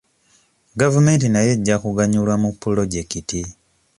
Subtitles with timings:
[0.79, 3.41] Gavumenti nayo ejja kuganyulwa mu pulojekiti.